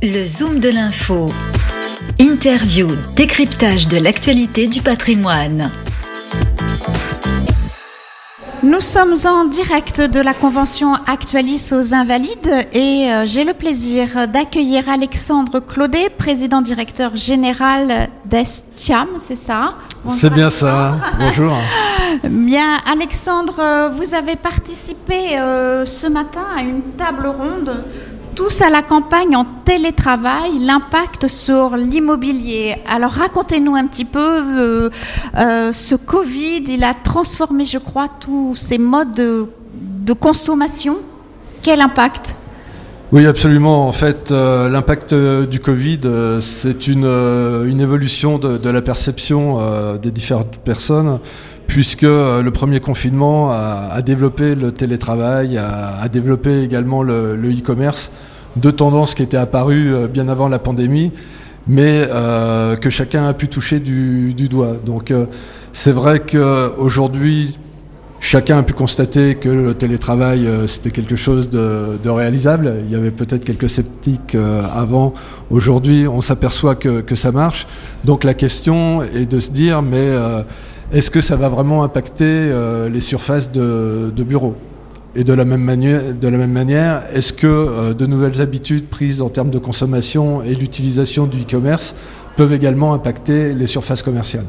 Le 0.00 0.24
Zoom 0.24 0.60
de 0.60 0.68
l'info. 0.68 1.26
Interview, 2.20 2.86
décryptage 3.16 3.88
de 3.88 3.98
l'actualité 3.98 4.68
du 4.68 4.80
patrimoine. 4.80 5.72
Nous 8.62 8.80
sommes 8.80 9.14
en 9.26 9.46
direct 9.46 10.00
de 10.00 10.20
la 10.20 10.34
convention 10.34 10.94
Actualis 11.08 11.72
aux 11.72 11.94
Invalides 11.94 12.68
et 12.72 13.10
euh, 13.10 13.26
j'ai 13.26 13.42
le 13.42 13.54
plaisir 13.54 14.28
d'accueillir 14.28 14.88
Alexandre 14.88 15.58
Claudet, 15.58 16.10
président 16.10 16.62
directeur 16.62 17.16
général 17.16 18.08
d'Estiam, 18.24 19.08
c'est 19.16 19.34
ça? 19.34 19.74
C'est 20.10 20.30
bien 20.30 20.50
ça. 20.50 20.96
Bonjour. 21.18 21.56
Bien, 22.24 22.78
Alexandre, 22.90 23.58
euh, 23.58 23.88
vous 23.88 24.14
avez 24.14 24.36
participé 24.36 25.38
euh, 25.38 25.84
ce 25.86 26.06
matin 26.06 26.46
à 26.56 26.62
une 26.62 26.82
table 26.96 27.26
ronde 27.26 27.84
tous 28.38 28.62
à 28.62 28.70
la 28.70 28.82
campagne 28.82 29.34
en 29.34 29.44
télétravail, 29.64 30.60
l'impact 30.60 31.26
sur 31.26 31.76
l'immobilier. 31.76 32.76
Alors 32.88 33.10
racontez-nous 33.10 33.74
un 33.74 33.84
petit 33.88 34.04
peu 34.04 34.20
euh, 34.20 34.90
euh, 35.36 35.72
ce 35.72 35.96
Covid, 35.96 36.62
il 36.68 36.84
a 36.84 36.94
transformé, 36.94 37.64
je 37.64 37.78
crois, 37.78 38.06
tous 38.20 38.54
ces 38.54 38.78
modes 38.78 39.12
de, 39.12 40.12
consommation. 40.12 40.98
Quel 41.62 41.80
impact? 41.80 42.36
Oui, 43.10 43.26
absolument. 43.26 43.88
En 43.88 43.92
fait, 43.92 44.30
euh, 44.30 44.68
l'impact 44.68 45.12
du 45.14 45.58
Covid, 45.58 46.02
c'est 46.38 46.86
une, 46.86 47.06
une, 47.06 47.80
évolution 47.80 48.38
de, 48.38 48.70
la 48.70 48.82
perception 48.82 49.96
des 49.96 50.12
différentes 50.12 50.58
personnes 50.58 51.18
puisque 51.68 52.02
euh, 52.02 52.42
le 52.42 52.50
premier 52.50 52.80
confinement 52.80 53.52
a, 53.52 54.02
développé 54.02 54.56
le 54.56 54.72
télétravail, 54.72 55.58
a, 55.58 56.08
développé 56.08 56.62
également 56.62 57.04
le 57.04 57.36
e-commerce, 57.36 58.10
deux 58.56 58.72
tendances 58.72 59.14
qui 59.14 59.22
étaient 59.22 59.36
apparues 59.36 59.94
euh, 59.94 60.08
bien 60.08 60.28
avant 60.28 60.48
la 60.48 60.58
pandémie, 60.58 61.12
mais 61.68 62.08
euh, 62.10 62.74
que 62.74 62.90
chacun 62.90 63.28
a 63.28 63.34
pu 63.34 63.46
toucher 63.46 63.78
du, 63.78 64.32
doigt. 64.50 64.76
Donc 64.84 65.12
c'est 65.74 65.92
vrai 65.92 66.20
qu'aujourd'hui, 66.20 67.58
chacun 68.18 68.58
a 68.58 68.62
pu 68.62 68.72
constater 68.72 69.34
que 69.34 69.50
le 69.50 69.74
télétravail, 69.74 70.48
c'était 70.66 70.90
quelque 70.90 71.16
chose 71.16 71.50
de, 71.50 72.08
réalisable. 72.08 72.76
Il 72.86 72.90
y 72.90 72.96
avait 72.96 73.10
peut-être 73.10 73.44
quelques 73.44 73.68
sceptiques 73.68 74.34
avant. 74.74 75.12
Aujourd'hui, 75.50 76.08
on 76.08 76.22
s'aperçoit 76.22 76.74
que, 76.74 77.02
que, 77.02 77.14
ça 77.14 77.32
marche. 77.32 77.66
Donc 78.04 78.24
la 78.24 78.32
question 78.32 79.02
est 79.02 79.30
de 79.30 79.38
se 79.38 79.50
dire, 79.50 79.82
mais 79.82 80.08
est-ce 80.92 81.10
que 81.10 81.20
ça 81.20 81.36
va 81.36 81.48
vraiment 81.48 81.82
impacter 81.82 82.24
euh, 82.24 82.88
les 82.88 83.00
surfaces 83.00 83.50
de, 83.50 84.10
bureaux? 84.16 84.54
Et 85.14 85.24
de 85.24 85.32
la 85.32 85.44
même 85.44 85.62
manière, 85.62 87.02
est-ce 87.12 87.32
que 87.32 87.46
euh, 87.46 87.94
de 87.94 88.06
nouvelles 88.06 88.40
habitudes 88.40 88.88
prises 88.88 89.20
en 89.20 89.28
termes 89.28 89.50
de 89.50 89.58
consommation 89.58 90.42
et 90.42 90.54
d'utilisation 90.54 91.26
du 91.26 91.42
e-commerce 91.42 91.94
peuvent 92.36 92.52
également 92.52 92.94
impacter 92.94 93.54
les 93.54 93.66
surfaces 93.66 94.02
commerciales? 94.02 94.46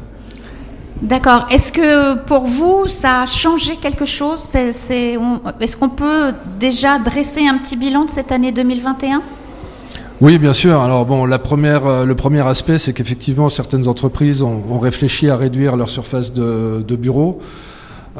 D'accord. 1.02 1.46
Est-ce 1.50 1.72
que 1.72 2.14
pour 2.24 2.44
vous, 2.44 2.86
ça 2.86 3.22
a 3.22 3.26
changé 3.26 3.76
quelque 3.76 4.04
chose? 4.04 4.54
Est-ce 4.54 5.76
qu'on 5.76 5.88
peut 5.88 6.32
déjà 6.58 6.98
dresser 6.98 7.46
un 7.46 7.56
petit 7.56 7.76
bilan 7.76 8.04
de 8.04 8.10
cette 8.10 8.32
année 8.32 8.52
2021 8.52 9.22
oui, 10.20 10.36
bien 10.36 10.52
sûr. 10.52 10.82
Alors 10.82 11.06
bon, 11.06 11.24
la 11.24 11.38
première, 11.38 11.86
euh, 11.86 12.04
le 12.04 12.14
premier 12.14 12.46
aspect, 12.46 12.78
c'est 12.78 12.92
qu'effectivement, 12.92 13.48
certaines 13.48 13.88
entreprises 13.88 14.42
ont, 14.42 14.78
réfléchi 14.78 15.30
à 15.30 15.36
réduire 15.36 15.76
leur 15.76 15.88
surface 15.88 16.34
de, 16.34 16.84
de 16.86 16.96
bureau. 16.96 17.40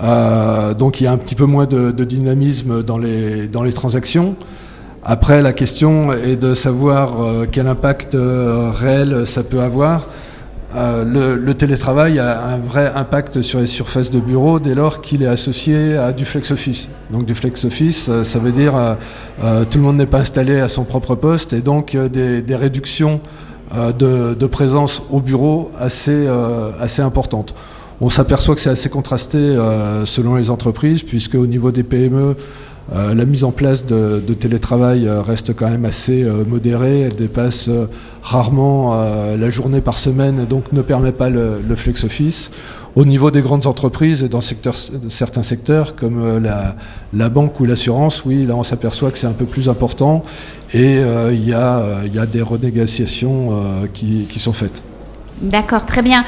Euh, 0.02 0.72
donc 0.72 1.00
il 1.00 1.04
y 1.04 1.06
a 1.06 1.12
un 1.12 1.18
petit 1.18 1.34
peu 1.34 1.44
moins 1.44 1.66
de, 1.66 1.90
dynamisme 1.90 2.82
dans 2.82 2.96
les, 2.96 3.48
dans 3.48 3.62
les 3.62 3.74
transactions. 3.74 4.36
Après, 5.04 5.42
la 5.42 5.52
question 5.52 6.14
est 6.14 6.36
de 6.36 6.54
savoir 6.54 7.20
euh, 7.20 7.46
quel 7.50 7.66
impact 7.66 8.16
réel 8.16 9.26
ça 9.26 9.42
peut 9.42 9.60
avoir. 9.60 10.08
Euh, 10.76 11.36
le, 11.36 11.54
télétravail 11.54 12.20
a 12.20 12.46
un 12.46 12.58
vrai 12.58 12.92
impact 12.94 13.42
sur 13.42 13.58
les 13.58 13.66
surfaces 13.66 14.10
de 14.10 14.20
bureau 14.20 14.60
dès 14.60 14.76
lors 14.76 15.00
qu'il 15.00 15.22
est 15.24 15.28
associé 15.28 15.96
à 15.96 16.12
du 16.12 16.24
flex 16.24 16.52
office. 16.52 16.88
Donc 17.10 17.24
du 17.24 17.34
flex 17.34 17.64
office, 17.64 18.08
euh, 18.08 18.22
ça 18.22 18.38
veut 18.38 18.52
dire 18.52 18.74
euh, 19.42 19.64
tout 19.64 19.78
le 19.78 19.84
monde 19.84 19.96
n'est 19.96 20.06
pas 20.06 20.20
installé 20.20 20.60
à 20.60 20.68
son 20.68 20.84
propre 20.84 21.16
poste 21.16 21.52
et 21.52 21.60
donc 21.60 21.96
des, 21.96 22.54
réductions 22.54 23.20
de, 23.74 24.46
présence 24.46 25.02
au 25.10 25.20
bureau 25.20 25.70
assez, 25.78 26.28
assez 26.80 27.02
importantes. 27.02 27.54
On 28.00 28.08
s'aperçoit 28.08 28.54
que 28.54 28.60
c'est 28.60 28.70
assez 28.70 28.88
contrasté 28.88 29.56
selon 30.04 30.36
les 30.36 30.50
entreprises 30.50 31.02
puisque 31.02 31.34
au 31.34 31.46
niveau 31.46 31.70
des 31.70 31.82
PME, 31.82 32.36
euh, 32.92 33.14
la 33.14 33.24
mise 33.24 33.44
en 33.44 33.52
place 33.52 33.86
de, 33.86 34.20
télétravail 34.34 35.06
euh, 35.06 35.22
reste 35.22 35.54
quand 35.54 35.68
même 35.68 35.84
assez 35.84 36.22
euh, 36.22 36.44
modérée. 36.44 37.02
Elle 37.02 37.14
dépasse 37.14 37.70
rarement 38.22 38.94
la 39.36 39.50
journée 39.50 39.80
par 39.80 39.98
semaine, 39.98 40.44
donc 40.44 40.72
ne 40.72 40.82
permet 40.82 41.12
pas 41.12 41.28
le, 41.28 41.60
flex 41.76 42.04
office. 42.04 42.50
Au 42.96 43.04
niveau 43.04 43.30
des 43.30 43.40
grandes 43.40 43.66
entreprises 43.66 44.22
et 44.22 44.28
dans 44.28 44.40
certains 44.40 45.42
secteurs 45.42 45.94
comme 45.94 46.42
la, 47.12 47.28
banque 47.28 47.60
ou 47.60 47.64
l'assurance, 47.64 48.24
oui, 48.24 48.44
là 48.44 48.56
on 48.56 48.62
s'aperçoit 48.62 49.10
que 49.10 49.18
c'est 49.18 49.28
un 49.28 49.32
peu 49.32 49.46
plus 49.46 49.68
important 49.68 50.22
et 50.74 50.96
il 51.32 51.48
y, 51.48 51.54
a, 51.54 52.26
des 52.30 52.42
renégociations 52.42 53.62
qui 53.94 54.38
sont 54.38 54.52
faites. 54.52 54.82
D'accord, 55.40 55.86
très 55.86 56.02
bien. 56.02 56.24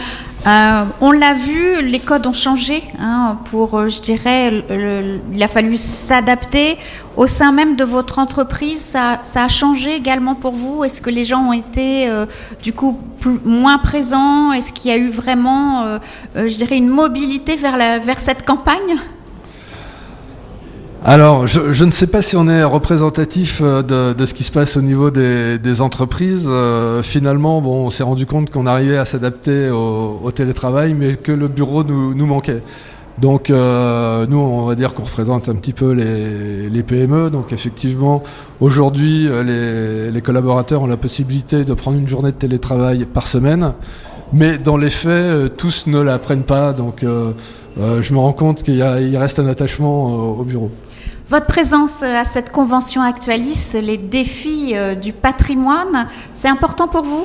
Euh, 0.47 0.85
on 1.01 1.13
l'a 1.13 1.35
vu, 1.35 1.83
les 1.83 2.01
codes 2.01 2.27
ont 2.27 2.33
changé. 2.33 2.83
Hein, 2.99 3.39
pour, 3.45 3.79
euh, 3.79 3.89
je 3.89 4.01
dirais, 4.01 4.65
il 5.33 5.43
a 5.43 5.49
fallu 5.49 5.77
s'adapter 5.77 6.79
au 7.17 7.27
sein 7.27 7.53
même 7.53 7.77
de 7.77 7.85
votre 7.85 8.19
entreprise. 8.19 8.81
Ça, 8.81 9.21
a 9.35 9.49
changé 9.49 9.95
également 9.95 10.35
pour 10.35 10.53
vous? 10.53 10.83
Est-ce 10.83 11.03
que 11.03 11.11
les 11.11 11.25
gens 11.25 11.49
ont 11.49 11.53
été 11.53 12.09
euh, 12.09 12.27
du 12.63 12.73
coup 12.73 12.99
moins 13.45 13.79
présents? 13.79 14.53
Est-ce 14.53 14.73
qu'il 14.73 14.91
y 14.91 14.95
a 14.95 14.97
eu 14.97 15.11
vraiment, 15.11 15.99
je 16.35 16.57
dirais, 16.57 16.77
une 16.77 16.89
mobilité 16.89 17.57
vers, 17.57 17.77
la, 17.77 17.99
vers 17.99 18.19
cette 18.19 18.45
campagne? 18.45 18.97
Alors, 21.05 21.49
je, 21.49 21.85
ne 21.85 21.91
sais 21.91 22.07
pas 22.07 22.23
si 22.23 22.37
on 22.37 22.47
est 22.47 22.63
représentatif 22.63 23.61
euh, 23.61 24.15
de, 24.15 24.25
ce 24.25 24.35
qui 24.35 24.45
se 24.45 24.53
passe 24.53 24.77
au 24.77 24.83
niveau 24.83 25.11
des, 25.11 25.81
entreprises. 25.81 26.45
Euh, 26.47 27.03
finalement, 27.03 27.61
bon, 27.61 27.87
on 27.87 27.91
s'est 27.91 28.05
rendu 28.05 28.25
compte 28.25 28.51
qu'on 28.51 28.67
arrivait 28.67 28.99
à 28.99 29.05
s'adapter 29.05 29.69
au, 29.69 30.31
télétravail, 30.33 30.95
mais 30.95 31.17
que 31.17 31.33
le 31.33 31.49
bureau 31.49 31.83
nous, 31.83 32.27
manquait. 32.27 32.61
Donc, 33.21 33.51
euh, 33.51 34.27
nous, 34.29 34.39
on 34.39 34.65
va 34.65 34.77
dire 34.77 34.95
qu'on 34.95 35.03
représente 35.03 35.49
un 35.49 35.57
petit 35.57 35.73
peu 35.73 35.91
les, 35.91 36.83
PME. 36.85 37.31
Donc, 37.31 37.53
effectivement, 37.53 38.23
aujourd'hui, 38.61 39.29
les, 39.45 40.13
les, 40.13 40.21
collaborateurs 40.23 40.83
ont 40.83 40.87
la 40.87 40.97
possibilité 40.97 41.65
de 41.65 41.75
prendre 41.75 41.99
une 41.99 42.09
journée 42.09 42.31
de 42.31 42.37
télétravail 42.37 43.07
par 43.07 43.27
semaine. 43.27 43.73
Mais 44.33 44.57
dans 44.57 44.77
les 44.77 44.89
faits, 44.89 45.57
tous 45.57 45.89
ne 45.89 46.01
la 46.01 46.21
prennent 46.21 46.45
pas. 46.45 46.73
Donc, 46.73 47.05
je 47.05 48.13
me 48.13 48.19
rends 48.19 48.33
compte 48.33 48.63
qu'il 48.63 48.83
reste 49.17 49.41
un 49.41 49.49
attachement 49.49 50.39
au 50.39 50.45
bureau. 50.45 50.71
Votre 51.33 51.47
présence 51.47 52.03
euh, 52.03 52.15
à 52.15 52.27
cette 52.27 52.53
convention 52.53 53.01
Actualis, 53.01 53.73
les 53.83 53.97
défis 53.97 54.73
euh, 54.75 54.95
du 54.95 55.15
patrimoine, 55.15 56.07
c'est 56.35 56.49
important 56.49 56.89
pour 56.89 57.05
vous? 57.05 57.25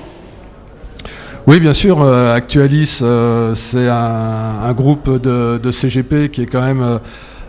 Oui, 1.46 1.60
bien 1.60 1.74
sûr. 1.74 2.02
Euh, 2.02 2.34
Actualis, 2.34 3.04
c'est 3.56 3.90
un, 3.90 4.74
groupe 4.74 5.10
de, 5.22 5.72
CGP 5.72 6.30
qui 6.32 6.44
est 6.44 6.46
quand 6.46 6.62
même 6.62 7.00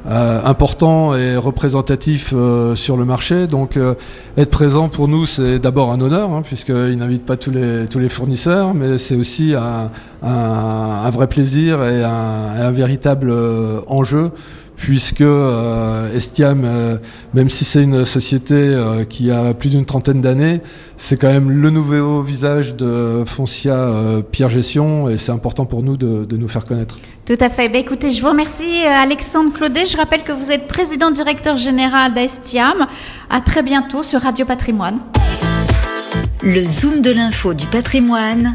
important 0.05 1.15
et 1.15 1.37
représentatif 1.37 2.35
sur 2.75 2.97
le 2.97 3.05
marché. 3.05 3.47
Donc, 3.47 3.79
être 4.37 4.51
présent 4.51 4.89
pour 4.89 5.07
nous, 5.07 5.27
c'est 5.27 5.61
d'abord 5.61 5.93
un 5.93 6.01
honneur, 6.01 6.33
hein, 6.33 6.43
puisqu'il 6.45 6.97
n'invite 6.97 7.25
pas 7.25 7.37
tous 7.37 7.53
les 7.53 8.09
fournisseurs, 8.09 8.75
mais 8.75 8.99
c'est 8.99 9.17
aussi 9.17 9.55
un, 9.55 11.11
vrai 11.11 11.29
plaisir 11.29 11.85
et 11.85 12.03
un 12.03 12.71
véritable 12.73 13.33
enjeu 13.87 14.33
puisque 14.79 15.21
euh, 15.21 16.17
Estiam, 16.17 16.63
euh, 16.65 16.97
même 17.35 17.51
si 17.51 17.65
c'est 17.65 17.83
une 17.83 18.05
société 18.05 18.55
euh, 18.55 19.05
qui 19.05 19.31
a 19.31 19.53
plus 19.53 19.71
d'une 19.71 19.85
trentaine 19.85 20.21
d'années, 20.21 20.63
c'est 20.97 21.17
quand 21.17 21.29
même 21.29 21.51
le 21.51 21.71
nouveau 21.71 22.23
visage 22.23 22.77
de 22.77 23.25
Foncia 23.27 23.93
Pierre 24.31 24.49
Gestion 24.49 25.09
et 25.09 25.19
c'est 25.19 25.33
important 25.33 25.67
pour 25.67 25.83
nous 25.83 25.97
de, 25.97 26.27
nous 26.37 26.49
faire 26.49 26.65
connaître. 26.65 26.97
Tout 27.27 27.37
à 27.41 27.49
fait. 27.49 27.69
Ben, 27.69 27.81
écoutez, 27.81 28.13
je 28.13 28.23
vous 28.23 28.29
remercie 28.29 28.83
Alexandre 28.85 29.53
Claudet. 29.53 29.87
Je 29.87 29.97
rappelle 29.97 30.23
que 30.23 30.33
vous 30.33 30.51
êtes 30.51 30.67
président 30.69 31.11
directeur 31.11 31.57
général 31.57 32.15
d'Estiam. 32.15 32.87
À 33.31 33.41
très 33.41 33.63
bientôt 33.63 34.03
sur 34.03 34.23
Radio 34.23 34.47
Patrimoine. 34.47 35.01
Le 36.43 36.63
Zoom 36.63 37.03
de 37.03 37.11
l'info 37.11 37.53
du 37.53 37.67
patrimoine 37.67 38.55